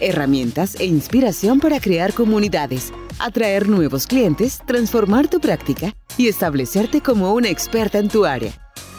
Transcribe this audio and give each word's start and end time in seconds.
herramientas 0.00 0.74
e 0.78 0.86
inspiración 0.86 1.60
para 1.60 1.80
crear 1.80 2.12
comunidades, 2.12 2.92
atraer 3.18 3.68
nuevos 3.68 4.06
clientes, 4.06 4.60
transformar 4.66 5.28
tu 5.28 5.40
práctica 5.40 5.94
y 6.16 6.28
establecerte 6.28 7.00
como 7.00 7.32
una 7.34 7.48
experta 7.48 7.98
en 7.98 8.08
tu 8.08 8.24
área. 8.24 8.52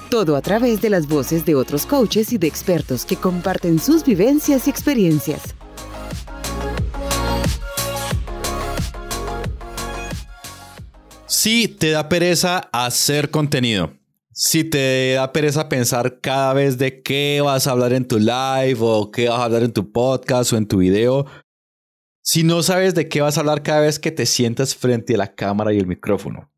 Todo 0.09 0.35
a 0.35 0.41
través 0.41 0.81
de 0.81 0.90
las 0.90 1.07
voces 1.07 1.45
de 1.45 1.55
otros 1.55 1.85
coaches 1.85 2.34
y 2.34 2.38
de 2.38 2.48
expertos 2.48 3.05
que 3.05 3.16
comparten 3.16 3.80
sus 3.80 4.04
vivencias 4.04 4.67
y 4.67 4.70
experiencias. 4.70 5.55
Si 11.27 11.68
te 11.68 11.91
da 11.91 12.09
pereza 12.09 12.70
hacer 12.73 13.29
contenido, 13.29 13.98
si 14.41 14.63
te 14.63 15.16
da 15.16 15.34
pereza 15.34 15.67
pensar 15.67 16.21
cada 16.21 16.53
vez 16.53 16.77
de 16.77 17.02
qué 17.02 17.41
vas 17.43 17.67
a 17.67 17.71
hablar 17.71 17.91
en 17.91 18.07
tu 18.07 18.20
live 18.20 18.77
o 18.79 19.12
qué 19.12 19.27
vas 19.27 19.38
a 19.38 19.43
hablar 19.43 19.63
en 19.63 19.73
tu 19.73 19.91
podcast 19.91 20.53
o 20.53 20.57
en 20.57 20.65
tu 20.65 20.77
video, 20.77 21.25
si 22.23 22.43
no 22.43 22.63
sabes 22.63 22.95
de 22.95 23.09
qué 23.09 23.20
vas 23.20 23.35
a 23.35 23.41
hablar 23.41 23.63
cada 23.63 23.81
vez 23.81 23.99
que 23.99 24.12
te 24.12 24.26
sientas 24.26 24.77
frente 24.77 25.15
a 25.15 25.18
la 25.18 25.35
cámara 25.35 25.73
y 25.73 25.77
el 25.77 25.87
micrófono, 25.87 26.54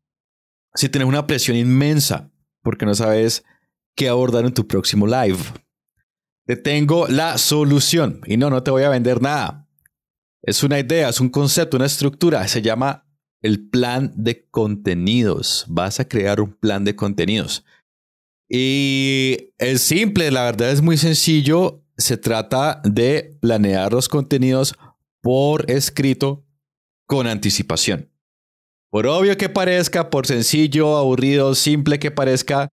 si 0.76 0.88
tienes 0.88 1.08
una 1.08 1.26
presión 1.26 1.56
inmensa 1.56 2.30
porque 2.62 2.86
no 2.86 2.94
sabes 2.94 3.42
qué 3.96 4.08
abordar 4.08 4.44
en 4.44 4.54
tu 4.54 4.68
próximo 4.68 5.08
live, 5.08 5.40
te 6.46 6.54
tengo 6.54 7.08
la 7.08 7.36
solución. 7.36 8.20
Y 8.26 8.36
no, 8.36 8.48
no 8.48 8.62
te 8.62 8.70
voy 8.70 8.84
a 8.84 8.90
vender 8.90 9.20
nada. 9.20 9.68
Es 10.40 10.62
una 10.62 10.78
idea, 10.78 11.08
es 11.08 11.20
un 11.20 11.30
concepto, 11.30 11.78
una 11.78 11.86
estructura, 11.86 12.46
se 12.46 12.62
llama 12.62 13.01
el 13.42 13.68
plan 13.68 14.12
de 14.16 14.48
contenidos. 14.50 15.66
Vas 15.68 16.00
a 16.00 16.08
crear 16.08 16.40
un 16.40 16.52
plan 16.52 16.84
de 16.84 16.96
contenidos. 16.96 17.64
Y 18.48 19.52
es 19.58 19.82
simple, 19.82 20.30
la 20.30 20.44
verdad 20.44 20.70
es 20.70 20.82
muy 20.82 20.96
sencillo. 20.96 21.84
Se 21.96 22.16
trata 22.16 22.80
de 22.84 23.36
planear 23.40 23.92
los 23.92 24.08
contenidos 24.08 24.74
por 25.20 25.70
escrito 25.70 26.44
con 27.06 27.26
anticipación. 27.26 28.10
Por 28.90 29.06
obvio 29.06 29.36
que 29.36 29.48
parezca, 29.48 30.10
por 30.10 30.26
sencillo, 30.26 30.96
aburrido, 30.98 31.54
simple 31.54 31.98
que 31.98 32.10
parezca, 32.10 32.68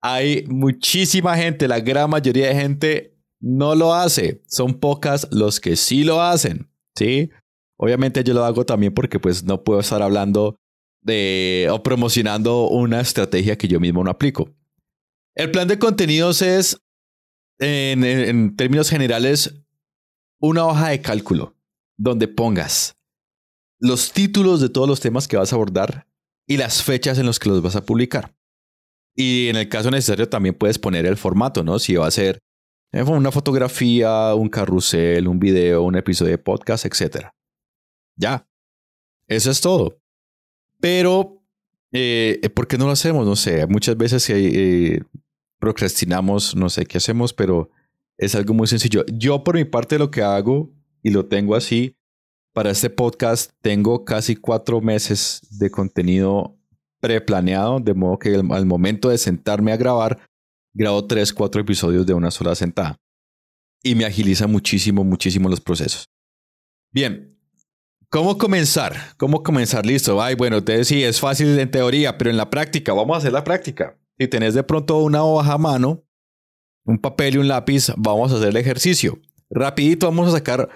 hay 0.00 0.44
muchísima 0.48 1.36
gente, 1.36 1.68
la 1.68 1.80
gran 1.80 2.10
mayoría 2.10 2.48
de 2.48 2.54
gente 2.54 3.18
no 3.40 3.74
lo 3.74 3.94
hace. 3.94 4.42
Son 4.46 4.74
pocas 4.74 5.28
los 5.30 5.60
que 5.60 5.76
sí 5.76 6.04
lo 6.04 6.22
hacen, 6.22 6.70
¿sí? 6.96 7.30
Obviamente 7.78 8.24
yo 8.24 8.34
lo 8.34 8.44
hago 8.44 8.66
también 8.66 8.92
porque 8.92 9.20
pues 9.20 9.44
no 9.44 9.62
puedo 9.62 9.80
estar 9.80 10.02
hablando 10.02 10.56
de 11.00 11.68
o 11.70 11.82
promocionando 11.82 12.68
una 12.68 13.00
estrategia 13.00 13.56
que 13.56 13.68
yo 13.68 13.80
mismo 13.80 14.02
no 14.02 14.10
aplico. 14.10 14.50
El 15.34 15.52
plan 15.52 15.68
de 15.68 15.78
contenidos 15.78 16.42
es, 16.42 16.80
en, 17.60 18.56
términos 18.56 18.90
generales, 18.90 19.54
una 20.40 20.66
hoja 20.66 20.88
de 20.88 21.00
cálculo 21.00 21.54
donde 21.96 22.26
pongas 22.26 22.96
los 23.80 24.12
títulos 24.12 24.60
de 24.60 24.68
todos 24.68 24.88
los 24.88 25.00
temas 25.00 25.28
que 25.28 25.36
vas 25.36 25.52
a 25.52 25.56
abordar 25.56 26.08
y 26.48 26.56
las 26.56 26.82
fechas 26.82 27.18
en 27.18 27.26
las 27.26 27.38
que 27.38 27.48
los 27.48 27.62
vas 27.62 27.76
a 27.76 27.84
publicar. 27.84 28.34
Y 29.14 29.48
en 29.48 29.56
el 29.56 29.68
caso 29.68 29.90
necesario 29.90 30.28
también 30.28 30.56
puedes 30.56 30.78
poner 30.78 31.06
el 31.06 31.16
formato, 31.16 31.62
¿no? 31.62 31.78
Si 31.78 31.94
va 31.94 32.08
a 32.08 32.10
ser 32.10 32.40
eh, 32.92 33.02
una 33.02 33.30
fotografía, 33.30 34.34
un 34.34 34.48
carrusel, 34.48 35.28
un 35.28 35.38
video, 35.38 35.82
un 35.82 35.96
episodio 35.96 36.32
de 36.32 36.38
podcast, 36.38 36.84
etc. 36.84 37.28
Ya. 38.18 38.46
Eso 39.26 39.50
es 39.50 39.60
todo. 39.60 39.98
Pero, 40.80 41.42
eh, 41.92 42.40
¿por 42.54 42.66
qué 42.66 42.76
no 42.76 42.86
lo 42.86 42.92
hacemos? 42.92 43.26
No 43.26 43.36
sé, 43.36 43.66
muchas 43.66 43.96
veces 43.96 44.28
eh, 44.30 45.02
procrastinamos, 45.58 46.54
no 46.54 46.68
sé 46.68 46.84
qué 46.84 46.98
hacemos, 46.98 47.32
pero 47.32 47.70
es 48.16 48.34
algo 48.34 48.54
muy 48.54 48.66
sencillo. 48.66 49.04
Yo 49.12 49.42
por 49.44 49.54
mi 49.54 49.64
parte 49.64 49.98
lo 49.98 50.10
que 50.10 50.22
hago, 50.22 50.72
y 51.02 51.10
lo 51.10 51.26
tengo 51.26 51.54
así, 51.54 51.96
para 52.52 52.70
este 52.70 52.90
podcast 52.90 53.52
tengo 53.62 54.04
casi 54.04 54.36
cuatro 54.36 54.80
meses 54.80 55.40
de 55.50 55.70
contenido 55.70 56.58
preplaneado, 57.00 57.78
de 57.78 57.94
modo 57.94 58.18
que 58.18 58.34
al 58.34 58.66
momento 58.66 59.08
de 59.08 59.18
sentarme 59.18 59.72
a 59.72 59.76
grabar, 59.76 60.18
grabo 60.74 61.06
tres, 61.06 61.32
cuatro 61.32 61.60
episodios 61.60 62.06
de 62.06 62.14
una 62.14 62.30
sola 62.30 62.54
sentada. 62.54 62.96
Y 63.82 63.94
me 63.94 64.04
agiliza 64.04 64.48
muchísimo, 64.48 65.04
muchísimo 65.04 65.48
los 65.48 65.60
procesos. 65.60 66.08
Bien, 66.90 67.37
¿Cómo 68.10 68.38
comenzar? 68.38 68.94
¿Cómo 69.18 69.42
comenzar? 69.42 69.84
Listo. 69.84 70.22
Ay, 70.22 70.34
bueno, 70.34 70.64
te 70.64 70.82
sí, 70.84 71.04
es 71.04 71.20
fácil 71.20 71.58
en 71.58 71.70
teoría, 71.70 72.16
pero 72.16 72.30
en 72.30 72.38
la 72.38 72.48
práctica, 72.48 72.94
vamos 72.94 73.14
a 73.14 73.18
hacer 73.18 73.32
la 73.32 73.44
práctica. 73.44 73.98
Si 74.18 74.26
tenés 74.28 74.54
de 74.54 74.62
pronto 74.62 74.96
una 74.98 75.22
hoja 75.24 75.52
a 75.52 75.58
mano, 75.58 76.02
un 76.84 76.98
papel 76.98 77.34
y 77.34 77.38
un 77.38 77.48
lápiz, 77.48 77.92
vamos 77.98 78.32
a 78.32 78.36
hacer 78.36 78.48
el 78.48 78.56
ejercicio. 78.56 79.20
Rapidito 79.50 80.06
vamos 80.06 80.28
a 80.28 80.38
sacar 80.38 80.70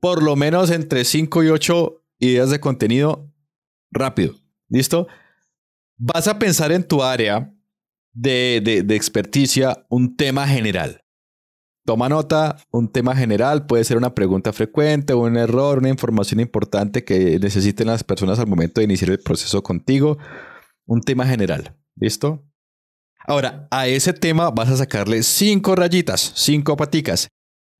por 0.00 0.22
lo 0.22 0.34
menos 0.34 0.70
entre 0.70 1.04
5 1.04 1.44
y 1.44 1.48
8 1.48 2.04
ideas 2.20 2.48
de 2.48 2.58
contenido 2.58 3.30
rápido. 3.90 4.34
¿Listo? 4.70 5.08
Vas 5.98 6.26
a 6.26 6.38
pensar 6.38 6.72
en 6.72 6.84
tu 6.84 7.02
área 7.02 7.54
de, 8.14 8.62
de, 8.64 8.82
de 8.82 8.96
experticia 8.96 9.84
un 9.90 10.16
tema 10.16 10.48
general. 10.48 11.02
Toma 11.88 12.10
nota, 12.10 12.58
un 12.70 12.92
tema 12.92 13.16
general 13.16 13.64
puede 13.64 13.82
ser 13.82 13.96
una 13.96 14.14
pregunta 14.14 14.52
frecuente, 14.52 15.14
un 15.14 15.38
error, 15.38 15.78
una 15.78 15.88
información 15.88 16.38
importante 16.38 17.02
que 17.02 17.38
necesiten 17.38 17.86
las 17.86 18.04
personas 18.04 18.38
al 18.38 18.46
momento 18.46 18.82
de 18.82 18.84
iniciar 18.84 19.08
el 19.08 19.20
proceso 19.20 19.62
contigo. 19.62 20.18
Un 20.84 21.00
tema 21.00 21.24
general. 21.24 21.78
¿Listo? 21.96 22.44
Ahora, 23.26 23.68
a 23.70 23.88
ese 23.88 24.12
tema 24.12 24.50
vas 24.50 24.68
a 24.68 24.76
sacarle 24.76 25.22
cinco 25.22 25.74
rayitas, 25.76 26.34
cinco 26.36 26.76
paticas 26.76 27.28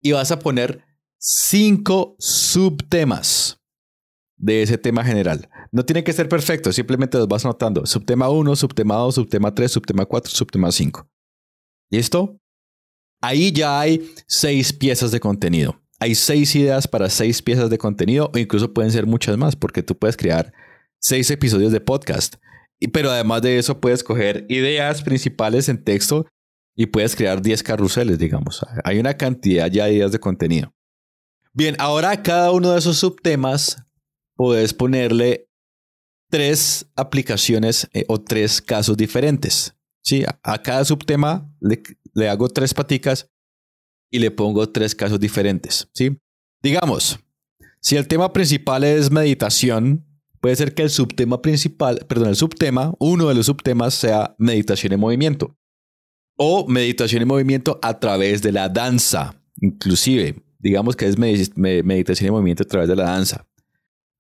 y 0.01 0.13
vas 0.13 0.33
a 0.33 0.39
poner 0.39 0.87
cinco 1.19 2.17
subtemas 2.19 3.61
de 4.39 4.63
ese 4.63 4.79
tema 4.79 5.05
general. 5.05 5.51
No 5.71 5.85
tiene 5.85 6.03
que 6.03 6.15
ser 6.15 6.31
perfecto, 6.31 6.73
simplemente 6.73 7.19
los 7.19 7.29
vas 7.29 7.45
anotando. 7.45 7.85
Subtema 7.85 8.31
1, 8.31 8.57
subtema 8.57 8.95
2, 8.95 9.17
subtema 9.17 9.55
3, 9.55 9.71
subtema 9.71 10.07
4, 10.07 10.33
subtema 10.33 10.73
5. 10.73 11.07
¿Listo? 11.91 12.41
Ahí 13.21 13.51
ya 13.53 13.81
hay 13.81 14.13
seis 14.27 14.73
piezas 14.73 15.11
de 15.11 15.21
contenido. 15.21 15.81
Hay 16.01 16.15
seis 16.15 16.55
ideas 16.55 16.87
para 16.87 17.11
seis 17.11 17.43
piezas 17.43 17.71
de 17.71 17.79
contenido 17.79 18.31
o 18.33 18.39
incluso 18.39 18.73
pueden 18.73 18.93
ser 18.93 19.07
muchas 19.07 19.37
más 19.37 19.57
porque 19.57 19.83
tú 19.83 19.99
puedes 19.99 20.17
crear 20.17 20.53
seis 21.01 21.31
episodios 21.31 21.73
de 21.73 21.81
podcast. 21.81 22.37
Pero 22.93 23.11
además 23.11 23.43
de 23.43 23.59
eso 23.59 23.81
puedes 23.81 24.05
coger 24.05 24.47
ideas 24.49 25.03
principales 25.03 25.69
en 25.69 25.83
texto 25.83 26.27
y 26.77 26.87
puedes 26.87 27.17
crear 27.17 27.43
10 27.43 27.65
carruseles, 27.65 28.21
digamos. 28.21 28.65
Hay 28.85 29.01
una 29.01 29.15
cantidad 29.15 29.69
ya 29.69 29.87
de 29.87 29.95
ideas 29.95 30.13
de 30.13 30.21
contenido. 30.21 30.73
Bien, 31.53 31.75
ahora 31.81 32.13
a 32.13 32.23
cada 32.23 32.53
uno 32.53 32.71
de 32.71 32.79
esos 32.79 32.99
subtemas 32.99 33.83
puedes 34.37 34.73
ponerle 34.73 35.49
tres 36.31 36.87
aplicaciones 36.95 37.89
eh, 37.93 38.05
o 38.07 38.21
tres 38.21 38.63
casos 38.63 38.97
diferentes. 38.97 39.75
Sí, 40.05 40.25
a 40.45 40.63
cada 40.63 40.85
subtema 40.85 41.53
le, 41.61 41.83
le 42.19 42.29
hago 42.29 42.49
tres 42.49 42.75
paticas 42.75 43.31
y 44.11 44.19
le 44.19 44.31
pongo 44.31 44.69
tres 44.69 44.95
casos 44.95 45.21
diferentes, 45.21 45.89
¿sí? 45.95 46.19
Digamos, 46.63 47.19
si 47.81 47.97
el 47.97 48.09
tema 48.09 48.33
principal 48.33 48.83
es 48.85 49.11
meditación, 49.11 50.05
puede 50.41 50.57
ser 50.57 50.75
que 50.75 50.83
el 50.83 50.91
subtema 50.91 51.41
principal, 51.41 52.05
perdón, 52.09 52.31
el 52.31 52.37
subtema, 52.37 52.93
uno 52.99 53.29
de 53.29 53.35
los 53.35 53.47
subtemas 53.47 53.95
sea 53.95 54.35
meditación 54.39 54.93
en 54.93 55.01
movimiento. 55.01 55.57
O 56.37 56.67
meditación 56.67 57.23
en 57.23 57.29
movimiento 57.29 57.79
a 57.83 57.99
través 57.99 58.43
de 58.43 58.53
la 58.53 58.69
danza, 58.69 59.41
inclusive. 59.61 60.43
Digamos 60.59 60.97
que 60.97 61.07
es 61.07 61.17
meditación 61.19 62.29
en 62.29 62.33
movimiento 62.33 62.65
a 62.65 62.67
través 62.67 62.89
de 62.89 62.97
la 62.97 63.05
danza. 63.05 63.47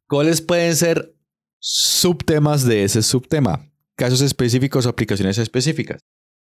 ¿Cuáles 0.08 0.40
pueden 0.40 0.74
ser 0.76 1.14
subtemas 1.58 2.64
de 2.64 2.84
ese 2.84 3.02
subtema? 3.02 3.68
Casos 3.96 4.20
específicos 4.20 4.86
o 4.86 4.88
aplicaciones 4.88 5.38
específicas. 5.38 6.00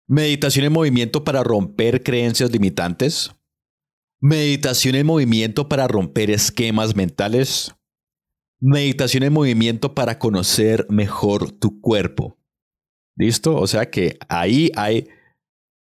Meditación 0.08 0.66
en 0.66 0.72
movimiento 0.72 1.24
para 1.24 1.42
romper 1.42 2.04
creencias 2.04 2.52
limitantes. 2.52 3.32
Meditación 4.20 4.94
en 4.94 5.04
movimiento 5.04 5.68
para 5.68 5.88
romper 5.88 6.30
esquemas 6.30 6.94
mentales. 6.94 7.74
Meditación 8.60 9.24
en 9.24 9.32
movimiento 9.32 9.96
para 9.96 10.20
conocer 10.20 10.86
mejor 10.90 11.50
tu 11.50 11.80
cuerpo. 11.80 12.38
¿Listo? 13.16 13.56
O 13.56 13.66
sea 13.66 13.90
que 13.90 14.16
ahí 14.28 14.70
hay 14.76 15.08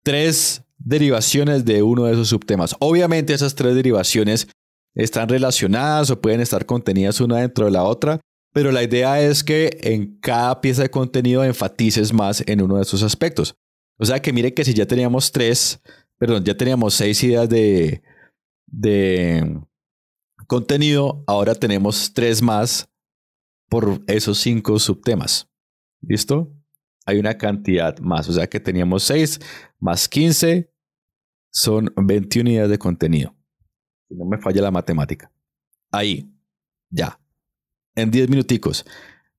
tres 0.04 0.64
derivaciones 0.80 1.64
de 1.64 1.84
uno 1.84 2.06
de 2.06 2.14
esos 2.14 2.30
subtemas. 2.30 2.76
Obviamente 2.80 3.34
esas 3.34 3.54
tres 3.54 3.76
derivaciones 3.76 4.48
están 4.96 5.30
relacionadas 5.30 6.10
o 6.10 6.20
pueden 6.20 6.42
estar 6.42 6.66
contenidas 6.66 7.22
una 7.22 7.38
dentro 7.38 7.66
de 7.66 7.72
la 7.72 7.84
otra, 7.84 8.20
pero 8.52 8.72
la 8.72 8.82
idea 8.82 9.22
es 9.22 9.44
que 9.44 9.78
en 9.84 10.20
cada 10.20 10.60
pieza 10.60 10.82
de 10.82 10.90
contenido 10.90 11.44
enfatices 11.44 12.12
más 12.14 12.44
en 12.48 12.64
uno 12.64 12.78
de 12.78 12.82
esos 12.82 13.04
aspectos. 13.04 13.54
O 13.98 14.06
sea 14.06 14.22
que 14.22 14.34
mire 14.34 14.54
que 14.54 14.64
si 14.64 14.74
ya 14.74 14.86
teníamos 14.86 15.32
tres, 15.32 15.82
perdón, 16.18 16.44
ya 16.44 16.56
teníamos 16.56 16.94
seis 16.94 17.24
ideas 17.24 17.50
de, 17.50 18.02
de 18.68 19.60
contenido, 20.48 21.24
ahora 21.28 21.56
tenemos 21.56 22.14
tres 22.14 22.42
más 22.42 22.90
por 23.70 24.02
esos 24.08 24.38
cinco 24.40 24.80
subtemas. 24.80 25.50
¿Listo? 26.02 26.54
Hay 27.06 27.18
una 27.20 27.38
cantidad 27.38 27.98
más, 28.00 28.30
o 28.30 28.34
sea 28.34 28.48
que 28.48 28.60
teníamos 28.60 29.04
seis 29.04 29.40
más 29.80 30.08
15 30.08 30.70
son 31.58 31.92
21 31.96 32.50
unidades 32.50 32.70
de 32.70 32.78
contenido. 32.78 33.36
Si 34.08 34.16
no 34.16 34.26
me 34.26 34.38
falla 34.38 34.62
la 34.62 34.70
matemática. 34.70 35.32
Ahí, 35.92 36.32
ya. 36.92 37.20
En 37.96 38.12
10 38.12 38.30
minuticos. 38.30 38.86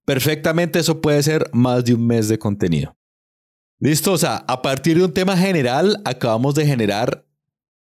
Perfectamente 0.04 0.80
eso 0.80 1.00
puede 1.00 1.22
ser 1.22 1.48
más 1.52 1.84
de 1.84 1.94
un 1.94 2.04
mes 2.04 2.28
de 2.28 2.38
contenido. 2.38 2.97
Listo, 3.80 4.12
o 4.12 4.18
sea, 4.18 4.44
a 4.48 4.60
partir 4.60 4.98
de 4.98 5.04
un 5.04 5.12
tema 5.12 5.36
general 5.36 6.00
acabamos 6.04 6.54
de 6.54 6.66
generar 6.66 7.24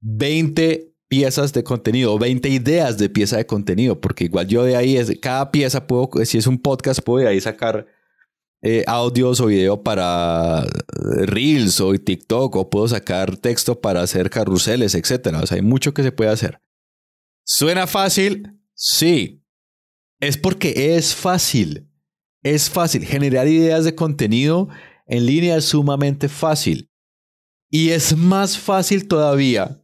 20 0.01 0.93
piezas 1.07 1.51
de 1.51 1.63
contenido, 1.63 2.17
20 2.19 2.47
ideas 2.49 2.97
de 2.97 3.09
pieza 3.09 3.37
de 3.37 3.47
contenido, 3.47 3.99
porque 3.99 4.25
igual 4.25 4.47
yo 4.47 4.63
de 4.63 4.75
ahí, 4.75 4.97
cada 5.19 5.51
pieza 5.51 5.87
puedo, 5.87 6.09
si 6.25 6.37
es 6.37 6.45
un 6.45 6.59
podcast, 6.59 7.01
puedo 7.01 7.25
de 7.25 7.31
ahí 7.31 7.41
sacar 7.41 7.87
eh, 8.61 8.83
audios 8.87 9.39
o 9.39 9.47
video 9.47 9.81
para 9.83 10.63
eh, 10.63 11.25
Reels 11.25 11.79
o 11.79 11.93
TikTok, 11.93 12.55
o 12.55 12.69
puedo 12.69 12.87
sacar 12.87 13.37
texto 13.37 13.79
para 13.79 14.01
hacer 14.01 14.29
carruseles, 14.29 14.95
etc. 14.95 15.33
O 15.41 15.47
sea, 15.47 15.55
hay 15.55 15.61
mucho 15.61 15.93
que 15.93 16.03
se 16.03 16.11
puede 16.11 16.29
hacer. 16.29 16.61
¿Suena 17.45 17.87
fácil? 17.87 18.59
Sí. 18.75 19.41
Es 20.19 20.37
porque 20.37 20.95
es 20.95 21.15
fácil. 21.15 21.89
Es 22.43 22.69
fácil. 22.69 23.05
Generar 23.05 23.47
ideas 23.47 23.85
de 23.85 23.95
contenido 23.95 24.67
en 25.09 25.25
línea 25.25 25.57
es 25.57 25.65
sumamente 25.65 26.29
fácil. 26.29 26.89
Y 27.69 27.89
es 27.89 28.15
más 28.15 28.57
fácil 28.57 29.07
todavía 29.07 29.81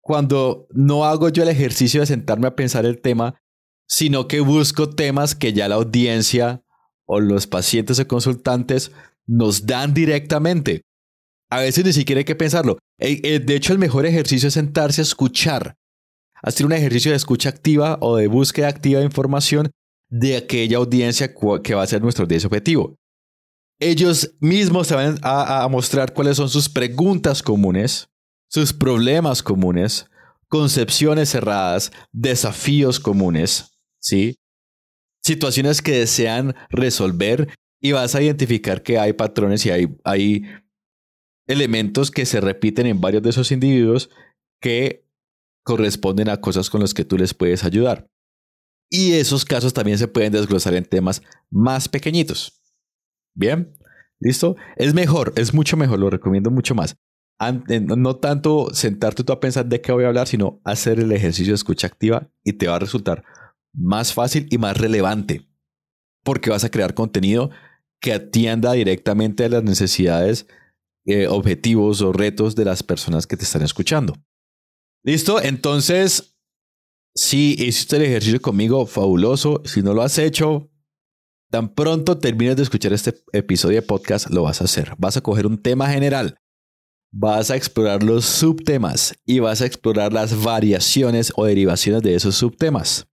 cuando 0.00 0.66
no 0.70 1.04
hago 1.06 1.30
yo 1.30 1.44
el 1.44 1.48
ejercicio 1.48 2.00
de 2.00 2.06
sentarme 2.06 2.48
a 2.48 2.56
pensar 2.56 2.84
el 2.84 3.00
tema, 3.00 3.40
sino 3.88 4.28
que 4.28 4.40
busco 4.40 4.90
temas 4.90 5.34
que 5.34 5.52
ya 5.52 5.68
la 5.68 5.76
audiencia 5.76 6.62
o 7.06 7.20
los 7.20 7.46
pacientes 7.46 7.98
o 8.00 8.06
consultantes 8.06 8.92
nos 9.26 9.64
dan 9.64 9.94
directamente. 9.94 10.82
A 11.50 11.60
veces 11.60 11.84
ni 11.84 11.92
siquiera 11.92 12.18
hay 12.18 12.24
que 12.24 12.34
pensarlo. 12.34 12.78
Eh, 12.98 13.20
eh, 13.22 13.38
de 13.38 13.54
hecho, 13.54 13.72
el 13.72 13.78
mejor 13.78 14.06
ejercicio 14.06 14.48
es 14.48 14.54
sentarse 14.54 15.00
a 15.00 15.04
escuchar. 15.04 15.76
Hacer 16.42 16.66
un 16.66 16.72
ejercicio 16.72 17.12
de 17.12 17.16
escucha 17.16 17.48
activa 17.48 17.96
o 18.00 18.16
de 18.16 18.26
búsqueda 18.26 18.68
activa 18.68 18.98
de 18.98 19.06
información 19.06 19.70
de 20.10 20.36
aquella 20.36 20.78
audiencia 20.78 21.32
que 21.62 21.74
va 21.74 21.82
a 21.82 21.86
ser 21.86 22.02
nuestro 22.02 22.24
audiencia 22.24 22.48
objetivo 22.48 22.96
ellos 23.80 24.34
mismos 24.40 24.86
se 24.86 24.94
van 24.94 25.18
a, 25.22 25.66
mostrar 25.68 26.12
cuáles 26.12 26.36
son 26.36 26.48
sus 26.48 26.68
preguntas 26.68 27.42
comunes, 27.42 28.08
sus 28.48 28.72
problemas 28.72 29.42
comunes, 29.42 30.08
concepciones 30.48 31.30
cerradas, 31.30 31.92
desafíos 32.12 33.00
comunes, 33.00 33.78
¿sí? 34.00 34.38
Situaciones 35.24 35.82
que 35.82 35.92
desean 35.92 36.54
resolver 36.70 37.48
y 37.80 37.92
vas 37.92 38.14
a 38.14 38.22
identificar 38.22 38.82
que 38.82 38.98
hay 38.98 39.12
patrones 39.12 39.66
y 39.66 39.70
hay, 39.70 39.96
hay 40.04 40.42
elementos 41.46 42.10
que 42.10 42.26
se 42.26 42.40
repiten 42.40 42.86
en 42.86 43.00
varios 43.00 43.22
de 43.22 43.30
esos 43.30 43.50
individuos 43.50 44.10
que 44.60 45.04
corresponden 45.64 46.28
a 46.28 46.40
cosas 46.40 46.70
con 46.70 46.80
las 46.80 46.94
que 46.94 47.04
tú 47.04 47.18
les 47.18 47.34
puedes 47.34 47.64
ayudar. 47.64 48.06
Y 48.90 49.12
esos 49.14 49.44
casos 49.44 49.72
también 49.72 49.98
se 49.98 50.08
pueden 50.08 50.32
desglosar 50.32 50.74
en 50.74 50.84
temas 50.84 51.22
más 51.50 51.88
pequeñitos. 51.88 52.63
Bien, 53.34 53.74
¿listo? 54.20 54.56
Es 54.76 54.94
mejor, 54.94 55.32
es 55.36 55.52
mucho 55.54 55.76
mejor, 55.76 55.98
lo 55.98 56.10
recomiendo 56.10 56.50
mucho 56.50 56.74
más. 56.74 56.96
No 57.40 58.16
tanto 58.16 58.72
sentarte 58.72 59.24
tú 59.24 59.32
a 59.32 59.40
pensar 59.40 59.66
de 59.66 59.80
qué 59.80 59.92
voy 59.92 60.04
a 60.04 60.08
hablar, 60.08 60.28
sino 60.28 60.60
hacer 60.64 61.00
el 61.00 61.12
ejercicio 61.12 61.52
de 61.52 61.56
escucha 61.56 61.88
activa 61.88 62.30
y 62.44 62.54
te 62.54 62.68
va 62.68 62.76
a 62.76 62.78
resultar 62.78 63.24
más 63.74 64.14
fácil 64.14 64.46
y 64.50 64.58
más 64.58 64.78
relevante, 64.78 65.48
porque 66.22 66.50
vas 66.50 66.64
a 66.64 66.70
crear 66.70 66.94
contenido 66.94 67.50
que 68.00 68.12
atienda 68.12 68.72
directamente 68.72 69.44
a 69.44 69.48
las 69.48 69.64
necesidades, 69.64 70.46
eh, 71.06 71.26
objetivos 71.26 72.00
o 72.02 72.12
retos 72.12 72.54
de 72.54 72.64
las 72.64 72.82
personas 72.82 73.26
que 73.26 73.36
te 73.36 73.44
están 73.44 73.62
escuchando. 73.62 74.14
¿Listo? 75.02 75.42
Entonces, 75.42 76.38
si 77.14 77.54
hiciste 77.58 77.96
el 77.96 78.02
ejercicio 78.02 78.40
conmigo, 78.40 78.86
fabuloso. 78.86 79.62
Si 79.64 79.82
no 79.82 79.92
lo 79.92 80.02
has 80.02 80.18
hecho, 80.18 80.70
Tan 81.54 81.68
pronto 81.68 82.18
termines 82.18 82.56
de 82.56 82.64
escuchar 82.64 82.92
este 82.92 83.14
episodio 83.32 83.76
de 83.76 83.86
podcast, 83.86 84.28
lo 84.28 84.42
vas 84.42 84.60
a 84.60 84.64
hacer. 84.64 84.92
Vas 84.98 85.16
a 85.16 85.20
coger 85.20 85.46
un 85.46 85.56
tema 85.56 85.88
general, 85.88 86.40
vas 87.12 87.52
a 87.52 87.54
explorar 87.54 88.02
los 88.02 88.24
subtemas 88.24 89.14
y 89.24 89.38
vas 89.38 89.62
a 89.62 89.66
explorar 89.66 90.12
las 90.12 90.42
variaciones 90.42 91.32
o 91.36 91.44
derivaciones 91.44 92.02
de 92.02 92.16
esos 92.16 92.34
subtemas. 92.34 93.06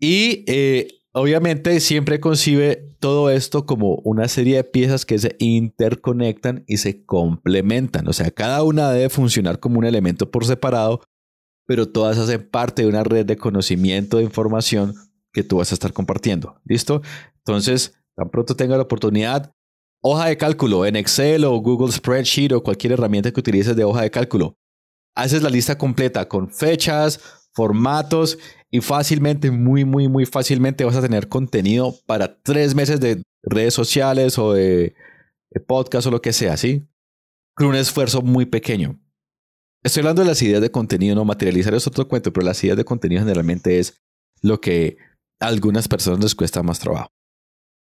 Y 0.00 0.42
eh, 0.48 0.88
obviamente 1.12 1.78
siempre 1.78 2.18
concibe 2.18 2.96
todo 2.98 3.30
esto 3.30 3.64
como 3.64 4.00
una 4.02 4.26
serie 4.26 4.56
de 4.56 4.64
piezas 4.64 5.06
que 5.06 5.20
se 5.20 5.36
interconectan 5.38 6.64
y 6.66 6.78
se 6.78 7.04
complementan. 7.04 8.08
O 8.08 8.12
sea, 8.12 8.32
cada 8.32 8.64
una 8.64 8.90
debe 8.90 9.08
funcionar 9.08 9.60
como 9.60 9.78
un 9.78 9.84
elemento 9.84 10.32
por 10.32 10.44
separado, 10.46 11.00
pero 11.64 11.88
todas 11.88 12.18
hacen 12.18 12.42
parte 12.50 12.82
de 12.82 12.88
una 12.88 13.04
red 13.04 13.24
de 13.24 13.36
conocimiento, 13.36 14.16
de 14.16 14.24
información 14.24 14.94
que 15.32 15.42
tú 15.42 15.58
vas 15.58 15.72
a 15.72 15.74
estar 15.74 15.92
compartiendo. 15.92 16.60
¿Listo? 16.64 17.02
Entonces, 17.38 17.94
tan 18.16 18.30
pronto 18.30 18.54
tenga 18.54 18.76
la 18.76 18.82
oportunidad, 18.82 19.52
hoja 20.02 20.26
de 20.26 20.36
cálculo 20.36 20.84
en 20.84 20.96
Excel 20.96 21.44
o 21.44 21.56
Google 21.58 21.92
Spreadsheet 21.92 22.52
o 22.52 22.62
cualquier 22.62 22.92
herramienta 22.92 23.32
que 23.32 23.40
utilices 23.40 23.76
de 23.76 23.84
hoja 23.84 24.02
de 24.02 24.10
cálculo. 24.10 24.56
Haces 25.14 25.42
la 25.42 25.50
lista 25.50 25.76
completa 25.76 26.28
con 26.28 26.50
fechas, 26.50 27.20
formatos 27.52 28.38
y 28.70 28.80
fácilmente, 28.80 29.50
muy, 29.50 29.84
muy, 29.84 30.08
muy 30.08 30.26
fácilmente 30.26 30.84
vas 30.84 30.96
a 30.96 31.02
tener 31.02 31.28
contenido 31.28 31.94
para 32.06 32.40
tres 32.42 32.74
meses 32.74 33.00
de 33.00 33.22
redes 33.42 33.74
sociales 33.74 34.38
o 34.38 34.52
de, 34.52 34.94
podcast 35.66 36.06
o 36.06 36.10
lo 36.10 36.22
que 36.22 36.32
sea, 36.32 36.56
¿sí? 36.56 36.88
Con 37.54 37.68
un 37.68 37.74
esfuerzo 37.74 38.22
muy 38.22 38.46
pequeño. 38.46 38.98
Estoy 39.82 40.00
hablando 40.00 40.22
de 40.22 40.28
las 40.28 40.40
ideas 40.40 40.62
de 40.62 40.70
contenido, 40.70 41.14
no 41.14 41.26
materializar 41.26 41.74
es 41.74 41.86
otro 41.86 42.08
cuento, 42.08 42.32
pero 42.32 42.46
las 42.46 42.62
ideas 42.64 42.78
de 42.78 42.84
contenido 42.84 43.20
generalmente 43.20 43.78
es 43.78 44.00
lo 44.40 44.60
que 44.60 44.96
a 45.42 45.48
algunas 45.48 45.88
personas 45.88 46.20
les 46.20 46.34
cuesta 46.34 46.62
más 46.62 46.78
trabajo. 46.78 47.08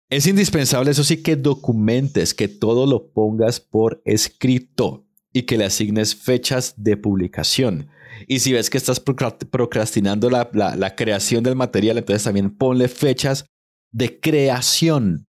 Es 0.10 0.28
indispensable, 0.28 0.92
eso 0.92 1.04
sí, 1.04 1.24
que 1.24 1.36
documentes, 1.36 2.34
que 2.34 2.48
todo 2.48 2.86
lo 2.86 3.12
pongas 3.12 3.60
por 3.60 4.02
escrito 4.06 5.08
y 5.34 5.44
que 5.44 5.58
le 5.58 5.66
asignes 5.66 6.16
fechas 6.16 6.76
de 6.78 6.96
publicación. 6.96 7.90
Y 8.28 8.40
si 8.40 8.54
ves 8.54 8.70
que 8.70 8.78
estás 8.78 9.00
procrastinando 9.00 10.30
la, 10.30 10.50
la 10.54 10.96
creación 10.96 11.44
del 11.44 11.56
material, 11.56 11.98
entonces 11.98 12.24
también 12.24 12.56
ponle 12.56 12.88
fechas 12.88 13.46
de 13.92 14.20
creación 14.20 15.28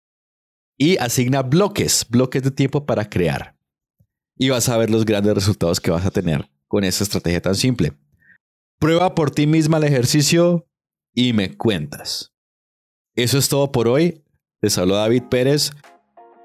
y 0.79 0.99
asigna 0.99 1.43
bloques, 1.43 2.07
bloques 2.09 2.43
de 2.43 2.51
tiempo 2.51 2.85
para 2.85 3.09
crear. 3.09 3.57
Y 4.39 4.51
vas 4.51 4.69
a 4.69 4.77
ver 4.77 4.91
los 4.91 5.05
grandes 5.05 5.35
resultados 5.35 5.81
que 5.81 5.91
vas 5.91 6.05
a 6.05 6.11
tener 6.11 6.51
con 6.69 6.85
esa 6.85 7.03
estrategia 7.03 7.41
tan 7.41 7.55
simple. 7.55 7.93
Prueba 8.79 9.15
por 9.15 9.31
ti 9.31 9.47
misma 9.47 9.79
el 9.79 9.85
ejercicio 9.85 10.69
y 11.17 11.33
me 11.33 11.57
cuentas. 11.57 12.33
Eso 13.17 13.39
es 13.39 13.49
todo 13.49 13.73
por 13.73 13.89
hoy. 13.89 14.23
Les 14.61 14.79
habló 14.79 14.95
David 14.95 15.25
Pérez. 15.29 15.73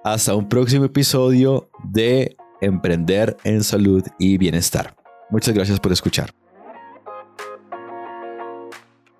Hasta 0.03 0.33
un 0.33 0.49
próximo 0.49 0.85
episodio 0.85 1.69
de 1.83 2.35
Emprender 2.61 3.37
en 3.43 3.63
Salud 3.63 4.03
y 4.17 4.39
Bienestar. 4.39 4.95
Muchas 5.29 5.53
gracias 5.53 5.79
por 5.79 5.91
escuchar. 5.91 6.33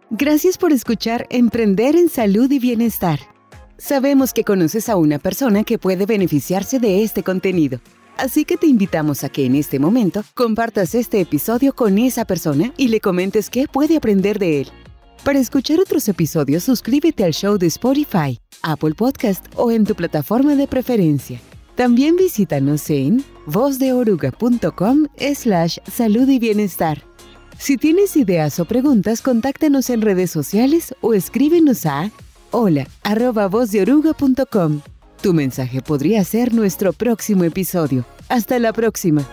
Gracias 0.10 0.58
por 0.58 0.74
escuchar 0.74 1.28
Emprender 1.30 1.96
en 1.96 2.10
Salud 2.10 2.50
y 2.50 2.60
Bienestar. 2.60 3.20
Sabemos 3.78 4.34
que 4.34 4.44
conoces 4.44 4.90
a 4.90 4.96
una 4.96 5.20
persona 5.20 5.64
que 5.64 5.78
puede 5.78 6.06
beneficiarse 6.06 6.80
de 6.80 7.04
este 7.04 7.24
contenido. 7.24 7.80
Así 8.18 8.46
que 8.46 8.58
te 8.58 8.68
invitamos 8.68 9.24
a 9.24 9.30
que 9.30 9.46
en 9.46 9.56
este 9.56 9.80
momento 9.80 10.24
compartas 10.34 10.96
este 10.96 11.20
episodio 11.20 11.74
con 11.74 11.98
esa 11.98 12.26
persona 12.26 12.74
y 12.78 12.88
le 12.88 13.02
comentes 13.02 13.50
qué 13.50 13.68
puede 13.68 13.98
aprender 13.98 14.40
de 14.40 14.62
él. 14.62 14.72
Para 15.24 15.38
escuchar 15.38 15.80
otros 15.80 16.10
episodios, 16.10 16.64
suscríbete 16.64 17.24
al 17.24 17.34
show 17.34 17.60
de 17.60 17.68
Spotify, 17.68 18.40
Apple 18.64 18.96
Podcast 18.96 19.46
o 19.56 19.70
en 19.70 19.86
tu 19.86 19.94
plataforma 19.94 20.56
de 20.56 20.68
preferencia. 20.68 21.40
También 21.76 22.16
visítanos 22.16 22.90
en 22.90 23.24
vozdeoruga.com 23.46 25.06
slash 25.36 25.78
salud 25.92 26.28
y 26.28 26.40
bienestar. 26.40 27.04
Si 27.60 27.78
tienes 27.78 28.16
ideas 28.16 28.60
o 28.60 28.66
preguntas, 28.66 29.22
contáctanos 29.22 29.92
en 29.92 30.02
redes 30.02 30.32
sociales 30.32 30.96
o 31.02 31.14
escríbenos 31.14 31.86
a 31.86 32.10
hola 32.50 32.88
arroba 33.04 33.48
Tu 35.22 35.34
mensaje 35.34 35.82
podría 35.82 36.24
ser 36.24 36.52
nuestro 36.52 36.94
próximo 36.94 37.44
episodio. 37.44 38.06
Hasta 38.28 38.58
la 38.58 38.74
próxima. 38.74 39.24